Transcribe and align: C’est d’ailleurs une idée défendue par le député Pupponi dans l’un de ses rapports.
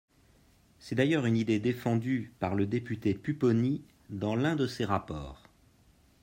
C’est 0.79 0.95
d’ailleurs 0.95 1.27
une 1.27 1.37
idée 1.37 1.59
défendue 1.59 2.33
par 2.39 2.55
le 2.55 2.65
député 2.65 3.13
Pupponi 3.13 3.83
dans 4.09 4.35
l’un 4.35 4.55
de 4.55 4.65
ses 4.65 4.83
rapports. 4.83 5.43